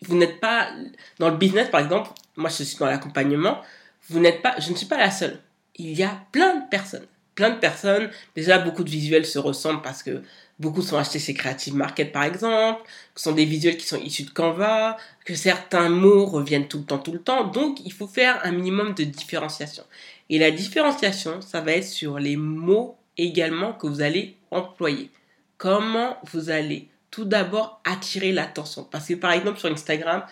vous 0.02 0.18
n'êtes 0.18 0.40
pas 0.40 0.72
dans 1.20 1.30
le 1.30 1.38
business 1.38 1.70
par 1.70 1.82
exemple. 1.82 2.10
Moi, 2.36 2.50
je 2.50 2.64
suis 2.64 2.78
dans 2.78 2.88
l'accompagnement. 2.88 3.62
Vous 4.10 4.20
n'êtes 4.20 4.42
pas, 4.42 4.56
je 4.60 4.72
ne 4.72 4.76
suis 4.76 4.88
pas 4.88 4.98
la 4.98 5.12
seule. 5.12 5.40
Il 5.76 5.94
y 5.94 6.02
a 6.02 6.26
plein 6.32 6.56
de 6.56 6.68
personnes, 6.68 7.06
plein 7.36 7.52
de 7.52 7.60
personnes. 7.60 8.10
Déjà, 8.36 8.58
beaucoup 8.58 8.84
de 8.84 8.90
visuels 8.90 9.28
se 9.28 9.38
ressemblent 9.38 9.84
parce 9.84 10.02
que 10.02 10.24
Beaucoup 10.60 10.82
sont 10.82 10.98
achetés 10.98 11.20
chez 11.20 11.34
Creative 11.34 11.76
Market 11.76 12.12
par 12.12 12.24
exemple, 12.24 12.82
ce 13.16 13.24
sont 13.24 13.32
des 13.32 13.46
visuels 13.46 13.78
qui 13.78 13.88
sont 13.88 14.00
issus 14.00 14.24
de 14.24 14.30
Canva, 14.30 14.98
que 15.26 15.36
certains 15.36 15.90
mots 15.90 16.26
reviennent 16.26 16.68
tout 16.68 16.80
le 16.80 16.86
temps, 16.86 17.00
tout 17.00 17.12
le 17.12 17.22
temps. 17.22 17.46
Donc 17.46 17.80
il 17.84 17.92
faut 17.92 18.08
faire 18.08 18.40
un 18.44 18.52
minimum 18.52 18.94
de 18.94 19.04
différenciation. 19.04 19.84
Et 20.30 20.40
la 20.40 20.52
différenciation, 20.52 21.42
ça 21.42 21.62
va 21.62 21.74
être 21.74 21.88
sur 21.88 22.20
les 22.20 22.38
mots 22.38 22.98
également 23.18 23.74
que 23.74 23.88
vous 23.88 24.02
allez 24.02 24.38
employer. 24.52 25.10
Comment 25.58 26.18
vous 26.32 26.50
allez 26.50 26.88
tout 27.14 27.26
d'abord 27.26 27.80
attirer 27.86 28.32
l'attention. 28.32 28.88
Parce 28.90 29.08
que 29.08 29.14
par 29.14 29.34
exemple 29.34 29.60
sur 29.60 29.72
Instagram, 29.72 30.24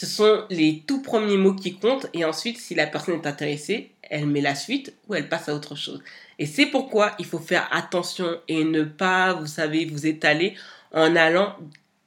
ce 0.00 0.06
sont 0.06 0.46
les 0.48 0.82
tout 0.86 1.02
premiers 1.02 1.36
mots 1.36 1.52
qui 1.52 1.76
comptent 1.76 2.06
et 2.14 2.24
ensuite 2.24 2.56
si 2.56 2.74
la 2.74 2.86
personne 2.86 3.20
est 3.20 3.26
intéressée, 3.26 3.90
elle 4.00 4.26
met 4.26 4.40
la 4.40 4.54
suite 4.54 4.94
ou 5.06 5.14
elle 5.14 5.28
passe 5.28 5.50
à 5.50 5.54
autre 5.54 5.74
chose. 5.74 6.02
Et 6.38 6.46
c'est 6.46 6.64
pourquoi 6.64 7.12
il 7.18 7.26
faut 7.26 7.38
faire 7.38 7.68
attention 7.70 8.40
et 8.48 8.64
ne 8.64 8.82
pas, 8.82 9.34
vous 9.34 9.46
savez, 9.46 9.84
vous 9.84 10.06
étaler 10.06 10.56
en 10.94 11.14
allant 11.16 11.54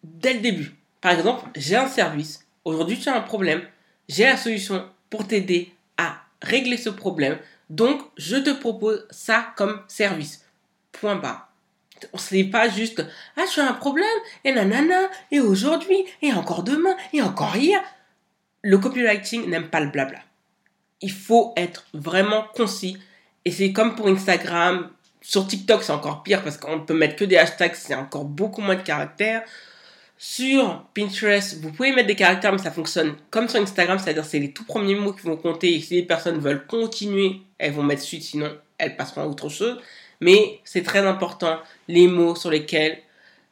dès 0.04 0.34
le 0.34 0.40
début. 0.40 0.74
Par 1.02 1.12
exemple, 1.12 1.48
j'ai 1.56 1.76
un 1.76 1.88
service, 1.88 2.48
aujourd'hui 2.66 2.98
tu 2.98 3.10
as 3.10 3.16
un 3.16 3.22
problème, 3.22 3.62
j'ai 4.10 4.24
la 4.24 4.38
solution 4.38 4.90
pour 5.12 5.28
t'aider 5.28 5.72
à 5.98 6.16
régler 6.42 6.78
ce 6.78 6.90
problème, 6.90 7.38
donc 7.70 8.02
je 8.18 8.38
te 8.38 8.50
propose 8.50 9.06
ça 9.12 9.54
comme 9.56 9.80
service. 9.88 10.48
Point 10.94 11.18
bas. 11.18 11.53
Ce 12.16 12.36
n'est 12.36 12.44
pas 12.44 12.70
juste 12.70 13.06
ah 13.38 13.44
j'ai 13.54 13.62
un 13.62 13.74
problème? 13.74 14.08
Et 14.44 14.52
nanana 14.52 15.10
et 15.32 15.40
aujourd'hui 15.40 16.06
et 16.22 16.34
encore 16.34 16.64
demain 16.64 16.96
et 17.14 17.22
encore 17.22 17.56
hier. 17.56 17.82
Le 18.62 18.78
copywriting 18.78 19.50
n'aime 19.50 19.70
pas 19.70 19.82
le 19.82 19.90
blabla 19.90 20.20
il 21.04 21.12
faut 21.12 21.54
être 21.58 21.86
vraiment 21.94 22.46
concis. 22.56 22.98
Et 23.46 23.52
c'est 23.52 23.74
comme 23.74 23.94
pour 23.96 24.08
Instagram. 24.08 24.90
Sur 25.22 25.46
TikTok, 25.46 25.84
c'est 25.84 25.92
encore 25.92 26.24
pire 26.24 26.42
parce 26.44 26.58
qu'on 26.58 26.78
ne 26.78 26.82
peut 26.82 26.94
mettre 26.94 27.18
que 27.18 27.26
des 27.26 27.38
hashtags, 27.38 27.76
c'est 27.76 27.94
encore 27.94 28.24
beaucoup 28.24 28.62
moins 28.62 28.76
de 28.76 28.82
caractères. 28.82 29.44
Sur 30.18 30.86
Pinterest, 30.94 31.62
vous 31.62 31.72
pouvez 31.72 31.92
mettre 31.92 32.08
des 32.08 32.16
caractères, 32.16 32.54
mais 32.54 32.58
ça 32.58 32.72
fonctionne 32.72 33.16
comme 33.30 33.50
sur 33.50 33.60
Instagram, 33.60 34.00
c'est-à-dire 34.00 34.24
c'est 34.24 34.40
les 34.40 34.54
tout 34.54 34.64
premiers 34.64 34.96
mots 34.96 35.12
qui 35.12 35.24
vont 35.24 35.36
compter. 35.36 35.76
Et 35.76 35.82
si 35.82 35.96
les 35.96 36.04
personnes 36.04 36.40
veulent 36.40 36.66
continuer, 36.66 37.42
elles 37.58 37.74
vont 37.74 37.84
mettre 37.84 38.02
suite, 38.02 38.24
sinon 38.24 38.50
elles 38.78 38.96
passeront 38.96 39.24
à 39.24 39.26
autre 39.26 39.50
chose. 39.50 39.80
Mais 40.24 40.62
c'est 40.64 40.84
très 40.84 41.06
important, 41.06 41.60
les 41.90 42.08
mots 42.08 42.34
sur 42.34 42.50
lesquels 42.50 42.98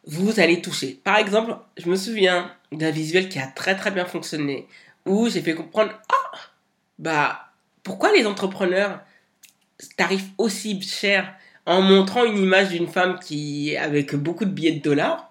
vous 0.06 0.40
allez 0.40 0.62
toucher. 0.62 1.02
Par 1.04 1.18
exemple, 1.18 1.58
je 1.76 1.90
me 1.90 1.98
souviens 1.98 2.50
d'un 2.72 2.92
visuel 2.92 3.28
qui 3.28 3.40
a 3.40 3.48
très 3.48 3.76
très 3.76 3.92
bien 3.92 4.06
fonctionné, 4.06 4.68
où 5.06 5.28
j'ai 5.28 5.42
fait 5.42 5.54
comprendre, 5.54 5.92
ah, 6.08 6.38
bah, 6.98 7.50
pourquoi 7.84 8.14
les 8.14 8.26
entrepreneurs 8.26 9.02
tarifent 9.98 10.32
aussi 10.38 10.82
cher 10.82 11.34
en 11.66 11.82
montrant 11.82 12.24
une 12.24 12.38
image 12.38 12.70
d'une 12.70 12.88
femme 12.88 13.20
qui 13.20 13.76
avec 13.76 14.16
beaucoup 14.16 14.46
de 14.46 14.52
billets 14.52 14.72
de 14.72 14.82
dollars? 14.82 15.30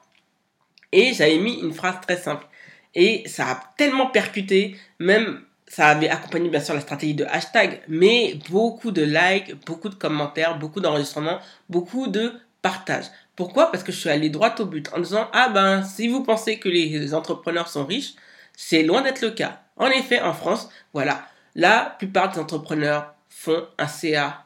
Et 0.93 1.15
j'avais 1.15 1.39
mis 1.39 1.59
une 1.59 1.73
phrase 1.73 2.03
très 2.03 2.19
simple. 2.19 2.47
Et 2.95 3.27
ça 3.27 3.47
a 3.51 3.63
tellement 3.79 4.09
percuté 4.09 4.77
même 4.99 5.43
ça 5.71 5.87
avait 5.87 6.11
accompagné 6.11 6.51
bien 6.51 6.61
sûr 6.61 6.75
la 6.75 6.81
stratégie 6.83 7.15
de 7.15 7.25
hashtag 7.25 7.81
mais 7.89 8.39
beaucoup 8.51 8.91
de 8.91 9.03
likes 9.03 9.55
beaucoup 9.65 9.89
de 9.89 9.95
commentaires 9.95 10.59
beaucoup 10.59 10.81
d'enregistrements 10.81 11.39
beaucoup 11.71 12.09
de 12.09 12.33
partages 12.61 13.07
pourquoi? 13.37 13.71
Parce 13.73 13.83
que 13.83 13.91
je 13.91 13.97
suis 13.97 14.11
allé 14.11 14.29
droit 14.29 14.55
au 14.59 14.67
but 14.67 14.91
en 14.95 15.01
disant 15.01 15.27
ah 15.33 15.49
ben 15.49 15.83
si 15.83 16.09
vous 16.09 16.23
pensez 16.23 16.59
que 16.59 16.69
les 16.69 17.15
entrepreneurs 17.15 17.69
sont 17.69 17.87
riches 17.87 18.15
c'est 18.63 18.83
loin 18.83 19.01
d'être 19.01 19.23
le 19.23 19.31
cas 19.31 19.63
En 19.79 19.87
effet, 19.87 20.21
en 20.21 20.35
France, 20.35 20.69
voilà, 20.93 21.27
la 21.55 21.97
plupart 21.99 22.31
des 22.31 22.39
entrepreneurs 22.39 23.15
font 23.31 23.67
un 23.79 23.89
CA 23.89 24.45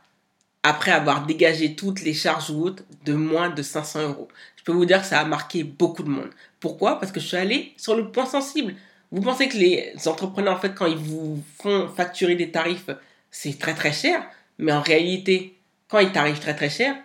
après 0.62 0.93
avoir 0.93 1.26
dégagé 1.26 1.75
toutes 1.75 2.02
les 2.02 2.14
charges 2.14 2.50
routes 2.50 2.85
de 3.04 3.14
moins 3.14 3.50
de 3.50 3.61
500 3.61 4.02
euros. 4.02 4.28
Je 4.57 4.62
peux 4.62 4.71
vous 4.71 4.85
dire 4.87 5.00
que 5.00 5.07
ça 5.09 5.19
a 5.19 5.25
marqué 5.25 5.64
beaucoup 5.64 6.04
de 6.04 6.09
monde. 6.09 6.31
Pourquoi? 6.61 7.00
Parce 7.00 7.11
que 7.11 7.19
je 7.19 7.26
suis 7.26 7.37
allé 7.37 7.75
sur 7.76 7.97
le 7.97 8.12
point 8.12 8.25
sensible. 8.25 8.76
Vous 9.11 9.20
pensez 9.20 9.49
que 9.49 9.56
les 9.56 9.94
entrepreneurs, 10.06 10.56
en 10.56 10.61
fait, 10.61 10.75
quand 10.75 10.87
ils 10.87 10.96
vous 10.96 11.42
font 11.62 11.88
facturer 11.88 12.34
des 12.34 12.50
tarifs, 12.50 12.90
c'est 13.30 13.58
très 13.58 13.75
très 13.75 13.92
cher, 13.92 14.23
mais 14.58 14.73
en 14.73 14.80
réalité, 14.80 15.56
quand 15.88 15.99
ils 15.99 16.12
tarifent 16.12 16.40
très 16.40 16.54
très 16.54 16.70
cher, 16.70 16.96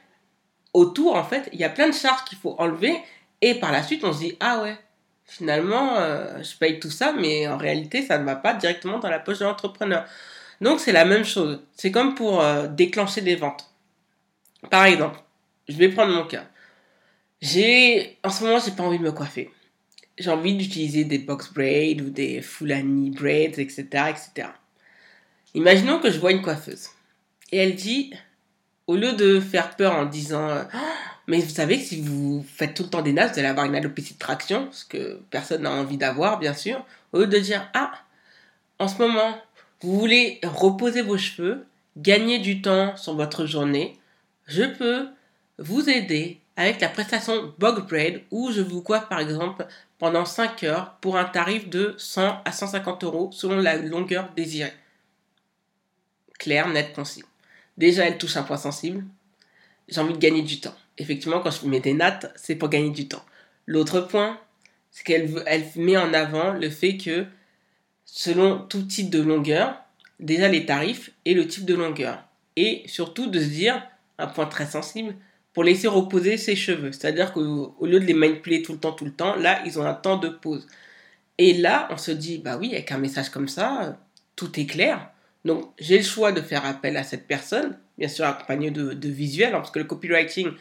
autour, 0.74 1.16
en 1.16 1.24
fait, 1.24 1.50
il 1.54 1.60
y 1.60 1.64
a 1.64 1.70
plein 1.70 1.88
de 1.88 1.94
charges 1.94 2.24
qu'il 2.26 2.38
faut 2.38 2.56
enlever, 2.58 2.96
et 3.42 3.56
par 3.56 3.72
la 3.72 3.84
suite, 3.84 4.04
on 4.04 4.14
se 4.14 4.20
dit, 4.20 4.38
ah 4.40 4.62
ouais, 4.62 4.78
finalement, 5.26 5.98
euh, 5.98 6.42
je 6.42 6.58
paye 6.58 6.80
tout 6.80 6.90
ça, 6.90 7.14
mais 7.14 7.48
en 7.48 7.58
réalité, 7.58 8.06
ça 8.06 8.18
ne 8.18 8.26
va 8.26 8.36
pas 8.36 8.54
directement 8.54 9.00
dans 9.00 9.10
la 9.10 9.20
poche 9.20 9.40
de 9.40 9.46
l'entrepreneur. 9.46 10.06
Donc 10.62 10.80
c'est 10.80 10.92
la 10.92 11.06
même 11.06 11.24
chose. 11.24 11.62
C'est 11.76 11.92
comme 11.92 12.16
pour 12.16 12.42
euh, 12.42 12.68
déclencher 12.68 13.22
des 13.22 13.36
ventes. 13.36 13.70
Par 14.70 14.86
exemple, 14.86 15.20
je 15.70 15.78
vais 15.78 15.90
prendre 15.90 16.14
mon 16.14 16.26
cas. 16.26 16.44
J'ai, 17.42 18.18
en 18.24 18.30
ce 18.30 18.44
moment, 18.44 18.60
j'ai 18.60 18.72
pas 18.72 18.84
envie 18.84 19.00
de 19.00 19.04
me 19.04 19.12
coiffer. 19.12 19.52
J'ai 20.20 20.30
envie 20.30 20.56
d'utiliser 20.56 21.06
des 21.06 21.18
box 21.18 21.54
braids 21.54 21.98
ou 22.02 22.10
des 22.10 22.42
fulani 22.42 23.10
braids, 23.12 23.54
etc., 23.58 23.84
etc. 23.84 24.50
Imaginons 25.54 26.00
que 26.00 26.12
je 26.12 26.20
vois 26.20 26.32
une 26.32 26.42
coiffeuse 26.42 26.90
et 27.52 27.58
elle 27.58 27.76
dit, 27.76 28.14
au 28.88 28.96
lieu 28.96 29.14
de 29.14 29.40
faire 29.40 29.76
peur 29.76 29.96
en 29.96 30.06
disant, 30.06 30.62
oh, 30.74 30.78
mais 31.28 31.40
vous 31.40 31.50
savez 31.50 31.80
si 31.80 32.02
vous 32.02 32.46
faites 32.56 32.74
tout 32.74 32.84
le 32.84 32.90
temps 32.90 33.02
des 33.02 33.14
nasses, 33.14 33.34
vous 33.34 33.40
allez 33.40 33.48
avoir 33.48 33.66
une 33.66 33.76
alopécie 33.76 34.14
de 34.14 34.20
traction, 34.20 34.68
ce 34.72 34.86
que 34.86 35.22
personne 35.30 35.64
n'a 35.64 35.72
envie 35.72 35.98
d'avoir, 35.98 36.40
bien 36.40 36.54
sûr. 36.54 36.86
Au 37.14 37.20
lieu 37.20 37.28
de 37.28 37.40
dire, 37.40 37.70
ah, 37.74 37.92
en 38.80 38.88
ce 38.88 38.98
moment, 38.98 39.38
vous 39.82 39.98
voulez 39.98 40.40
reposer 40.44 41.02
vos 41.02 41.18
cheveux, 41.18 41.66
gagner 41.98 42.40
du 42.40 42.62
temps 42.62 42.96
sur 42.98 43.16
votre 43.16 43.46
journée, 43.46 43.98
je 44.48 44.64
peux 44.64 45.08
vous 45.58 45.90
aider 45.90 46.40
avec 46.56 46.82
la 46.82 46.90
prestation 46.90 47.54
Bog 47.58 47.88
Braid 47.88 48.24
où 48.32 48.52
je 48.52 48.62
vous 48.62 48.82
coiffe 48.82 49.08
par 49.08 49.20
exemple 49.20 49.66
pendant 50.00 50.26
5 50.26 50.64
heures 50.64 50.96
pour 51.02 51.18
un 51.18 51.26
tarif 51.26 51.70
de 51.70 51.94
100 51.98 52.42
à 52.44 52.52
150 52.52 53.04
euros 53.04 53.30
selon 53.32 53.58
la 53.58 53.78
longueur 53.78 54.30
désirée. 54.36 54.74
Clair, 56.40 56.70
net, 56.70 56.94
concis. 56.94 57.24
Déjà, 57.78 58.06
elle 58.06 58.18
touche 58.18 58.38
un 58.38 58.44
point 58.44 58.58
sensible. 58.58 59.04
J'ai 59.90 60.00
envie 60.00 60.14
de 60.14 60.20
gagner 60.20 60.42
du 60.42 60.60
temps. 60.60 60.76
Effectivement, 60.98 61.42
quand 61.42 61.52
je 61.52 61.68
mets 61.68 61.82
des 61.82 61.94
nattes, 61.94 62.32
c'est 62.36 62.56
pour 62.56 62.70
gagner 62.70 62.90
du 62.92 63.08
temps. 63.08 63.24
L'autre 63.66 64.02
point, 64.02 64.40
c'est 64.92 65.04
qu'elle 65.04 65.44
elle 65.46 65.66
met 65.76 65.98
en 65.98 66.14
avant 66.14 66.52
le 66.52 66.70
fait 66.70 66.98
que 66.98 67.26
selon 68.06 68.60
tout 68.60 68.84
type 68.84 69.10
de 69.10 69.22
longueur, 69.22 69.78
déjà 70.20 70.48
les 70.48 70.66
tarifs 70.66 71.12
et 71.26 71.34
le 71.34 71.48
type 71.48 71.66
de 71.66 71.76
longueur. 71.76 72.24
Et 72.56 72.84
surtout 72.88 73.28
de 73.28 73.40
se 73.40 73.48
dire, 73.48 73.86
un 74.18 74.28
point 74.28 74.46
très 74.46 74.66
sensible, 74.66 75.16
pour 75.54 75.64
laisser 75.64 75.88
reposer 75.88 76.38
ses 76.38 76.56
cheveux. 76.56 76.92
C'est-à-dire 76.92 77.34
qu'au 77.34 77.76
lieu 77.82 78.00
de 78.00 78.06
les 78.06 78.14
manipuler 78.14 78.62
tout 78.62 78.74
le 78.74 78.80
temps, 78.80 78.92
tout 78.92 79.06
le 79.06 79.14
temps, 79.14 79.36
là, 79.36 79.62
ils 79.66 79.80
ont 79.80 79.86
un 79.86 79.94
temps 79.94 80.18
de 80.18 80.30
pause. 80.30 80.68
Et 81.38 81.54
là, 81.54 81.88
on 81.92 81.98
se 81.98 82.12
dit, 82.12 82.38
bah 82.38 82.58
oui, 82.58 82.74
avec 82.74 82.92
un 82.92 82.98
message 82.98 83.30
comme 83.30 83.48
ça, 83.48 83.98
tout 84.36 84.60
est 84.60 84.66
clair. 84.66 85.10
Donc, 85.46 85.72
j'ai 85.80 85.98
le 85.98 86.04
choix 86.04 86.32
de 86.32 86.42
faire 86.42 86.66
appel 86.66 86.98
à 86.98 87.04
cette 87.04 87.28
personne, 87.28 87.78
bien 87.98 88.10
sûr 88.10 88.26
accompagné 88.26 88.72
de, 88.72 88.94
de 88.94 89.10
visuels, 89.10 89.54
hein, 89.54 89.60
parce 89.60 89.72
que 89.72 89.80
le 89.80 89.86
copywriting, 89.86 90.52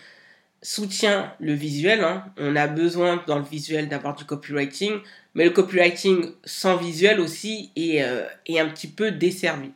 soutient 0.62 1.32
le 1.40 1.52
visuel. 1.52 2.02
Hein. 2.02 2.24
On 2.36 2.56
a 2.56 2.66
besoin 2.66 3.22
dans 3.26 3.38
le 3.38 3.44
visuel 3.44 3.88
d'avoir 3.88 4.14
du 4.14 4.24
copywriting, 4.24 4.98
mais 5.34 5.44
le 5.44 5.50
copywriting 5.50 6.32
sans 6.44 6.76
visuel 6.76 7.20
aussi 7.20 7.70
est, 7.76 8.02
euh, 8.02 8.24
un 8.48 8.68
petit 8.68 8.88
peu 8.88 9.10
desservi. 9.10 9.70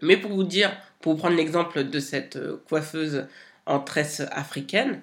Mais 0.00 0.16
pour 0.16 0.30
vous 0.30 0.44
dire, 0.44 0.76
pour 1.00 1.14
vous 1.14 1.18
prendre 1.18 1.36
l'exemple 1.36 1.84
de 1.84 2.00
cette 2.00 2.36
euh, 2.36 2.62
coiffeuse 2.68 3.26
en 3.68 3.80
tresse 3.80 4.22
africaine, 4.32 5.00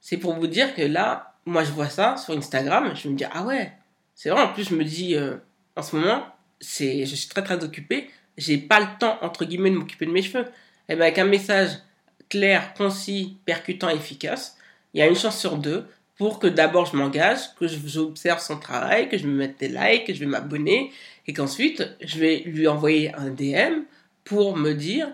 c'est 0.00 0.16
pour 0.16 0.34
vous 0.34 0.46
dire 0.46 0.74
que 0.74 0.82
là, 0.82 1.34
moi 1.46 1.64
je 1.64 1.72
vois 1.72 1.88
ça 1.88 2.16
sur 2.16 2.36
Instagram, 2.36 2.92
je 2.94 3.08
me 3.08 3.16
dis 3.16 3.24
ah 3.32 3.44
ouais, 3.44 3.72
c'est 4.14 4.30
vrai. 4.30 4.42
En 4.42 4.52
plus, 4.52 4.68
je 4.68 4.74
me 4.74 4.84
dis 4.84 5.14
euh, 5.14 5.36
en 5.76 5.82
ce 5.82 5.96
moment, 5.96 6.26
c'est, 6.60 7.06
je 7.06 7.14
suis 7.14 7.28
très 7.28 7.42
très 7.42 7.62
occupé, 7.62 8.10
j'ai 8.36 8.58
pas 8.58 8.80
le 8.80 8.86
temps 8.98 9.18
entre 9.22 9.44
guillemets 9.44 9.70
de 9.70 9.76
m'occuper 9.76 10.06
de 10.06 10.10
mes 10.10 10.22
cheveux. 10.22 10.44
Et 10.44 10.92
eh 10.92 10.96
bien 10.96 11.04
avec 11.04 11.18
un 11.18 11.24
message 11.24 11.70
clair, 12.28 12.74
concis, 12.74 13.36
percutant, 13.44 13.88
efficace, 13.90 14.56
il 14.92 15.00
y 15.00 15.02
a 15.02 15.06
une 15.06 15.16
chance 15.16 15.38
sur 15.38 15.56
deux 15.56 15.86
pour 16.16 16.38
que 16.40 16.46
d'abord 16.46 16.86
je 16.86 16.96
m'engage, 16.96 17.54
que 17.58 17.68
j'observe 17.68 18.40
son 18.40 18.58
travail, 18.58 19.08
que 19.08 19.16
je 19.16 19.26
me 19.26 19.34
mette 19.34 19.60
des 19.60 19.68
likes, 19.68 20.06
que 20.06 20.14
je 20.14 20.20
vais 20.20 20.26
m'abonner 20.26 20.90
et 21.26 21.32
qu'ensuite 21.32 21.88
je 22.00 22.18
vais 22.18 22.38
lui 22.38 22.66
envoyer 22.66 23.14
un 23.14 23.30
DM 23.30 23.82
pour 24.24 24.56
me 24.56 24.72
dire 24.72 25.08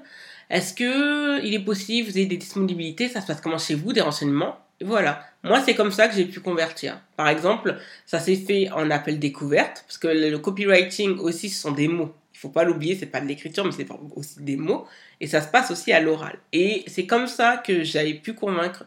est-ce 0.51 0.75
que 0.75 1.45
il 1.45 1.55
est 1.55 1.65
possible, 1.65 2.11
vous 2.11 2.17
avez 2.17 2.27
des 2.27 2.37
disponibilités, 2.37 3.09
ça 3.09 3.21
se 3.21 3.27
passe 3.27 3.41
comment 3.41 3.59
chez 3.59 3.75
vous, 3.75 3.93
des 3.93 4.01
renseignements? 4.01 4.59
Voilà. 4.83 5.25
Moi, 5.43 5.63
c'est 5.65 5.75
comme 5.75 5.93
ça 5.93 6.09
que 6.09 6.15
j'ai 6.15 6.25
pu 6.25 6.41
convertir. 6.41 7.01
Par 7.17 7.29
exemple, 7.29 7.77
ça 8.07 8.19
s'est 8.19 8.37
fait 8.37 8.71
en 8.71 8.91
appel 8.91 9.19
découverte, 9.19 9.85
parce 9.87 9.99
que 9.99 10.09
le 10.09 10.39
copywriting 10.39 11.19
aussi, 11.19 11.49
ce 11.49 11.61
sont 11.61 11.73
des 11.73 11.89
mots 11.89 12.15
faut 12.45 12.51
pas 12.51 12.65
l'oublier, 12.65 12.95
c'est 12.95 13.07
pas 13.07 13.21
de 13.21 13.27
l'écriture, 13.27 13.65
mais 13.65 13.73
c'est 13.73 13.89
aussi 14.15 14.43
des 14.43 14.57
mots. 14.57 14.87
Et 15.21 15.27
ça 15.27 15.41
se 15.41 15.49
passe 15.49 15.71
aussi 15.71 15.93
à 15.93 16.01
l'oral. 16.01 16.39
Et 16.53 16.85
c'est 16.87 17.07
comme 17.07 17.27
ça 17.27 17.57
que 17.57 17.85
j'avais 17.85 18.15
pu 18.15 18.35
convaincre 18.35 18.85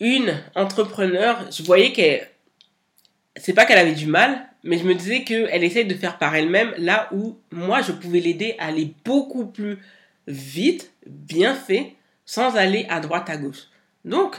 une 0.00 0.36
entrepreneur. 0.56 1.48
Je 1.52 1.62
voyais 1.62 1.92
qu'elle, 1.92 2.28
c'est 3.36 3.52
pas 3.52 3.66
qu'elle 3.66 3.78
avait 3.78 3.94
du 3.94 4.06
mal, 4.06 4.48
mais 4.64 4.78
je 4.78 4.84
me 4.84 4.94
disais 4.94 5.22
qu'elle 5.22 5.62
essaye 5.62 5.86
de 5.86 5.94
faire 5.94 6.18
par 6.18 6.34
elle-même 6.34 6.74
là 6.76 7.08
où 7.12 7.38
moi 7.52 7.82
je 7.82 7.92
pouvais 7.92 8.18
l'aider 8.18 8.56
à 8.58 8.66
aller 8.66 8.92
beaucoup 9.04 9.46
plus 9.46 9.78
vite, 10.26 10.92
bien 11.06 11.54
fait, 11.54 11.94
sans 12.24 12.56
aller 12.56 12.86
à 12.88 13.00
droite 13.00 13.30
à 13.30 13.36
gauche. 13.36 13.68
Donc, 14.04 14.36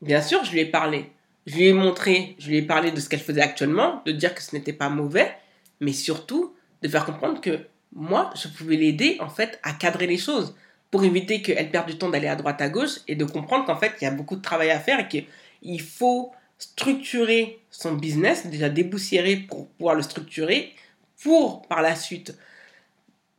bien 0.00 0.20
sûr, 0.20 0.44
je 0.44 0.52
lui 0.52 0.60
ai 0.60 0.66
parlé. 0.66 1.10
Je 1.46 1.56
lui 1.56 1.66
ai 1.66 1.72
montré, 1.72 2.36
je 2.38 2.48
lui 2.48 2.58
ai 2.58 2.62
parlé 2.62 2.92
de 2.92 3.00
ce 3.00 3.08
qu'elle 3.08 3.20
faisait 3.20 3.40
actuellement, 3.40 4.02
de 4.06 4.12
dire 4.12 4.34
que 4.34 4.42
ce 4.42 4.54
n'était 4.54 4.72
pas 4.72 4.88
mauvais, 4.88 5.34
mais 5.80 5.92
surtout 5.92 6.54
de 6.82 6.88
faire 6.88 7.04
comprendre 7.04 7.40
que 7.40 7.58
moi, 7.94 8.30
je 8.36 8.48
pouvais 8.48 8.76
l'aider 8.76 9.16
en 9.20 9.28
fait 9.28 9.58
à 9.62 9.72
cadrer 9.72 10.06
les 10.06 10.18
choses 10.18 10.54
pour 10.90 11.04
éviter 11.04 11.42
qu'elle 11.42 11.70
perde 11.70 11.88
du 11.88 11.98
temps 11.98 12.10
d'aller 12.10 12.28
à 12.28 12.36
droite 12.36 12.60
à 12.60 12.68
gauche 12.68 13.00
et 13.08 13.16
de 13.16 13.24
comprendre 13.24 13.64
qu'en 13.64 13.76
fait, 13.76 13.92
il 14.00 14.04
y 14.04 14.06
a 14.06 14.10
beaucoup 14.10 14.36
de 14.36 14.42
travail 14.42 14.70
à 14.70 14.78
faire 14.78 15.00
et 15.00 15.08
qu'il 15.08 15.80
faut 15.80 16.32
structurer 16.58 17.60
son 17.70 17.94
business, 17.94 18.46
déjà 18.46 18.68
déboussiérer 18.68 19.36
pour 19.36 19.68
pouvoir 19.70 19.96
le 19.96 20.02
structurer, 20.02 20.74
pour 21.22 21.62
par 21.62 21.82
la 21.82 21.96
suite 21.96 22.36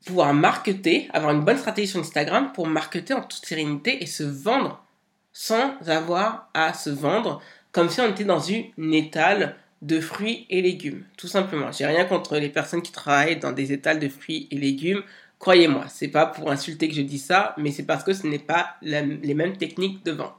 pouvoir 0.05 0.33
marketer, 0.33 1.07
avoir 1.13 1.33
une 1.33 1.43
bonne 1.43 1.57
stratégie 1.57 1.87
sur 1.87 1.99
Instagram 1.99 2.51
pour 2.53 2.67
marketer 2.67 3.13
en 3.13 3.21
toute 3.21 3.45
sérénité 3.45 4.03
et 4.03 4.05
se 4.05 4.23
vendre 4.23 4.83
sans 5.31 5.75
avoir 5.87 6.49
à 6.53 6.73
se 6.73 6.89
vendre 6.89 7.41
comme 7.71 7.89
si 7.89 8.01
on 8.01 8.09
était 8.09 8.23
dans 8.23 8.39
une 8.39 8.93
étale 8.93 9.55
de 9.81 9.99
fruits 9.99 10.45
et 10.49 10.61
légumes, 10.61 11.03
tout 11.17 11.27
simplement. 11.27 11.71
J'ai 11.71 11.85
rien 11.85 12.05
contre 12.05 12.37
les 12.37 12.49
personnes 12.49 12.81
qui 12.81 12.91
travaillent 12.91 13.37
dans 13.37 13.51
des 13.51 13.73
étals 13.73 13.99
de 13.99 14.07
fruits 14.07 14.47
et 14.51 14.57
légumes. 14.57 15.03
Croyez-moi, 15.39 15.85
c'est 15.89 16.07
pas 16.07 16.25
pour 16.25 16.51
insulter 16.51 16.87
que 16.87 16.95
je 16.95 17.01
dis 17.01 17.19
ça, 17.19 17.53
mais 17.57 17.71
c'est 17.71 17.83
parce 17.83 18.03
que 18.03 18.13
ce 18.13 18.25
n'est 18.25 18.39
pas 18.39 18.77
les 18.81 19.33
mêmes 19.33 19.57
techniques 19.57 20.05
de 20.05 20.11
vente. 20.11 20.37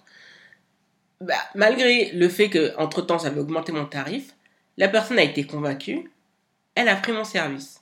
Bah, 1.20 1.34
malgré 1.54 2.10
le 2.12 2.28
fait 2.28 2.48
que 2.48 2.72
entre 2.78 3.02
temps 3.02 3.18
j'avais 3.18 3.40
augmenté 3.40 3.72
mon 3.72 3.84
tarif, 3.84 4.34
la 4.76 4.88
personne 4.88 5.18
a 5.18 5.22
été 5.22 5.44
convaincue, 5.44 6.10
elle 6.74 6.88
a 6.88 6.96
pris 6.96 7.12
mon 7.12 7.24
service, 7.24 7.80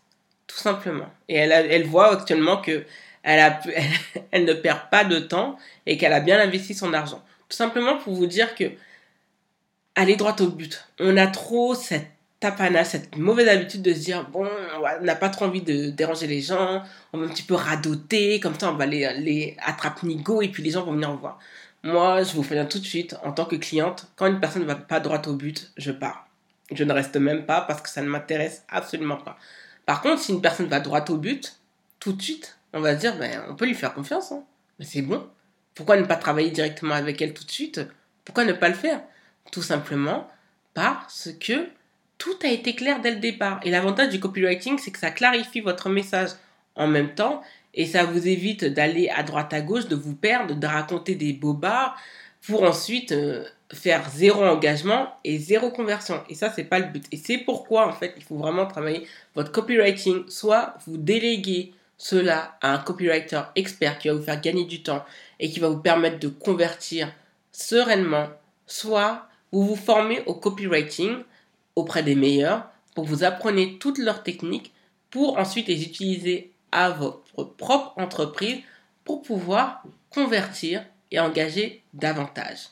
tout 0.53 0.61
simplement. 0.61 1.09
Et 1.29 1.37
elle, 1.37 1.87
voit 1.87 2.13
actuellement 2.13 2.59
que 2.59 2.85
elle, 3.23 3.41
a, 3.41 3.61
elle 4.31 4.45
ne 4.45 4.53
perd 4.53 4.91
pas 4.91 5.05
de 5.05 5.19
temps 5.19 5.59
et 5.87 5.97
qu'elle 5.97 6.13
a 6.13 6.21
bien 6.21 6.39
investi 6.41 6.75
son 6.75 6.93
argent. 6.93 7.23
Tout 7.49 7.57
simplement 7.57 7.97
pour 7.99 8.15
vous 8.15 8.27
dire 8.27 8.55
que 8.55 8.65
aller 9.95 10.17
droit 10.17 10.37
au 10.41 10.49
but. 10.49 10.87
On 11.01 11.17
a 11.17 11.27
trop 11.27 11.75
cette 11.75 12.07
tapana, 12.41 12.85
cette 12.85 13.17
mauvaise 13.17 13.49
habitude 13.49 13.83
de 13.83 13.95
se 13.95 14.01
dire 14.01 14.29
bon, 14.31 14.49
on 15.01 15.05
n'a 15.05 15.15
pas 15.15 15.29
trop 15.29 15.45
envie 15.45 15.63
de 15.63 15.91
déranger 15.91 16.27
les 16.27 16.41
gens, 16.41 16.83
on 17.13 17.19
va 17.19 17.27
un 17.27 17.29
petit 17.29 17.43
peu 17.45 17.55
radoter, 17.55 18.41
comme 18.41 18.59
ça 18.59 18.71
on 18.71 18.75
va 18.75 18.87
les, 18.87 19.13
les 19.21 19.57
attraper 19.65 20.07
nigo 20.07 20.43
et 20.43 20.49
puis 20.49 20.63
les 20.63 20.71
gens 20.71 20.85
vont 20.85 20.93
venir 20.93 21.11
en 21.11 21.17
voir. 21.17 21.39
Moi, 21.85 22.23
je 22.23 22.35
vous 22.35 22.43
préviens 22.43 22.65
tout 22.65 22.79
de 22.79 22.85
suite, 22.85 23.17
en 23.25 23.33
tant 23.33 23.45
que 23.45 23.57
cliente, 23.57 24.07
quand 24.15 24.27
une 24.27 24.39
personne 24.39 24.63
ne 24.63 24.67
va 24.69 24.77
pas 24.77 25.01
droit 25.01 25.21
au 25.27 25.35
but, 25.35 25.73
je 25.77 25.91
pars. 25.91 26.29
Je 26.73 26.85
ne 26.85 26.93
reste 26.93 27.17
même 27.17 27.45
pas 27.45 27.61
parce 27.61 27.83
que 27.83 27.89
ça 27.89 28.03
ne 28.03 28.09
m'intéresse 28.09 28.65
absolument 28.69 29.17
pas. 29.17 29.37
Par 29.87 30.01
contre, 30.01 30.21
si 30.21 30.33
une 30.33 30.41
personne 30.41 30.67
va 30.67 30.81
droit 30.81 31.05
au 31.09 31.17
but, 31.17 31.59
tout 32.01 32.13
de 32.13 32.23
suite, 32.23 32.59
on 32.73 32.81
va 32.81 32.95
se 32.95 33.01
dire, 33.01 33.17
ben, 33.17 33.43
on 33.49 33.55
peut 33.55 33.67
lui 33.67 33.75
faire 33.75 33.95
confiance. 33.95 34.33
Hein. 34.33 34.45
Mais 34.79 34.85
c'est 34.85 35.03
bon. 35.03 35.27
Pourquoi 35.75 35.97
ne 35.97 36.05
pas 36.05 36.17
travailler 36.17 36.51
directement 36.51 36.95
avec 36.95 37.21
elle 37.23 37.35
tout 37.35 37.45
de 37.45 37.51
suite? 37.51 37.81
Pourquoi 38.25 38.45
ne 38.45 38.53
pas 38.53 38.69
le 38.69 38.75
faire? 38.75 39.01
Tout 39.51 39.63
simplement 39.63 40.29
parce 40.75 41.31
que 41.41 41.69
tout 42.19 42.39
a 42.45 42.49
été 42.49 42.75
clair 42.75 43.01
dès 43.01 43.11
le 43.11 43.21
départ. 43.21 43.61
Et 43.65 43.71
l'avantage 43.71 44.11
du 44.11 44.21
copywriting, 44.21 44.79
c'est 44.79 44.91
que 44.91 44.99
ça 44.99 45.11
clarifie 45.11 45.61
votre 45.61 45.89
message 45.89 46.31
en 46.77 46.87
même 46.87 47.15
temps 47.15 47.43
et 47.75 47.87
ça 47.87 48.05
vous 48.05 48.29
évite 48.29 48.65
d'aller 48.65 49.09
à 49.09 49.23
droite 49.23 49.53
à 49.53 49.61
gauche, 49.61 49.89
de 49.89 49.97
vous 49.97 50.15
perdre, 50.15 50.55
de 50.55 50.67
raconter 50.67 51.15
des 51.15 51.33
bobards. 51.33 51.97
Pour 52.47 52.65
ensuite 52.65 53.13
euh, 53.13 53.45
faire 53.73 54.09
zéro 54.11 54.43
engagement 54.43 55.15
et 55.25 55.39
zéro 55.39 55.71
conversion. 55.71 56.23
Et 56.29 56.35
ça, 56.35 56.53
c'est 56.55 56.65
pas 56.65 56.79
le 56.79 56.87
but. 56.87 57.05
Et 57.13 57.17
c'est 57.17 57.39
pourquoi, 57.39 57.87
en 57.87 57.93
fait, 57.93 58.15
il 58.17 58.23
faut 58.23 58.37
vraiment 58.37 58.67
travailler 58.67 59.07
votre 59.35 59.53
copywriting. 59.53 60.29
Soit 60.29 60.75
vous 60.87 60.97
déléguez 60.97 61.73
cela 61.99 62.57
à 62.61 62.73
un 62.75 62.79
copywriter 62.79 63.43
expert 63.55 63.99
qui 63.99 64.09
va 64.09 64.15
vous 64.15 64.23
faire 64.23 64.41
gagner 64.41 64.65
du 64.65 64.83
temps 64.83 65.05
et 65.39 65.51
qui 65.51 65.61
va 65.61 65.69
vous 65.69 65.79
permettre 65.79 66.19
de 66.19 66.29
convertir 66.29 67.13
sereinement, 67.53 68.29
soit 68.67 69.29
vous 69.53 69.65
vous 69.65 69.77
formez 69.77 70.23
au 70.27 70.35
copywriting 70.35 71.19
auprès 71.77 72.03
des 72.03 72.15
meilleurs 72.15 72.67
pour 72.95 73.05
que 73.05 73.09
vous 73.09 73.25
appreniez 73.25 73.79
toutes 73.79 73.99
leurs 73.99 74.23
techniques 74.23 74.73
pour 75.11 75.39
ensuite 75.39 75.69
les 75.69 75.85
utiliser 75.85 76.51
à 76.73 76.91
votre 76.91 77.45
propre 77.45 77.93
entreprise 77.97 78.59
pour 79.05 79.23
pouvoir 79.23 79.85
convertir 80.11 80.85
et 81.13 81.21
engager 81.21 81.85
davantage. 81.95 82.71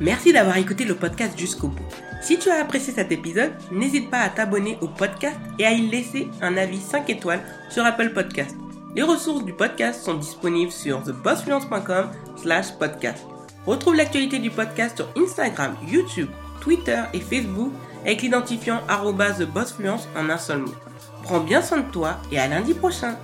Merci 0.00 0.32
d'avoir 0.32 0.56
écouté 0.56 0.84
le 0.84 0.96
podcast 0.96 1.38
jusqu'au 1.38 1.68
bout. 1.68 1.84
Si 2.22 2.38
tu 2.38 2.50
as 2.50 2.60
apprécié 2.60 2.92
cet 2.92 3.12
épisode, 3.12 3.52
n'hésite 3.70 4.10
pas 4.10 4.20
à 4.20 4.30
t'abonner 4.30 4.76
au 4.80 4.88
podcast 4.88 5.38
et 5.58 5.66
à 5.66 5.72
y 5.72 5.88
laisser 5.88 6.26
un 6.42 6.56
avis 6.56 6.80
5 6.80 7.08
étoiles 7.10 7.42
sur 7.68 7.84
Apple 7.84 8.10
Podcast. 8.10 8.56
Les 8.96 9.02
ressources 9.02 9.44
du 9.44 9.52
podcast 9.52 10.02
sont 10.02 10.14
disponibles 10.14 10.72
sur 10.72 11.02
thebossfluence.com 11.02 12.10
slash 12.36 12.72
podcast. 12.72 13.24
Retrouve 13.66 13.94
l'actualité 13.94 14.38
du 14.38 14.50
podcast 14.50 14.96
sur 14.96 15.08
Instagram, 15.22 15.76
YouTube, 15.86 16.28
Twitter 16.60 17.02
et 17.12 17.20
Facebook 17.20 17.72
avec 18.02 18.22
l'identifiant 18.22 18.80
TheBossFluence 18.88 20.08
en 20.16 20.28
un 20.30 20.38
seul 20.38 20.60
mot. 20.60 20.74
Prends 21.22 21.40
bien 21.40 21.62
soin 21.62 21.78
de 21.78 21.90
toi 21.90 22.16
et 22.32 22.38
à 22.38 22.48
lundi 22.48 22.74
prochain 22.74 23.16